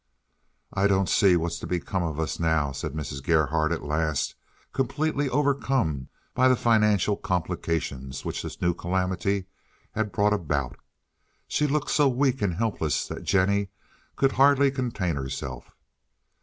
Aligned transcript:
"I 0.73 0.87
don't 0.87 1.07
see 1.07 1.35
what's 1.35 1.59
to 1.59 1.67
become 1.67 2.01
of 2.01 2.19
us 2.19 2.39
now," 2.39 2.71
said 2.71 2.93
Mrs. 2.93 3.21
Gerhardt 3.21 3.71
at 3.71 3.83
last, 3.83 4.33
completely 4.73 5.29
overcome 5.29 6.07
by 6.33 6.47
the 6.47 6.55
financial 6.55 7.15
complications 7.15 8.25
which 8.25 8.41
this 8.41 8.59
new 8.59 8.73
calamity 8.73 9.45
had 9.91 10.11
brought 10.11 10.33
about. 10.33 10.77
She 11.47 11.67
looked 11.67 11.91
so 11.91 12.07
weak 12.07 12.41
and 12.41 12.55
helpless 12.55 13.07
that 13.09 13.21
Jennie 13.21 13.69
could 14.15 14.31
hardly 14.31 14.71
contain 14.71 15.17
herself. 15.17 15.65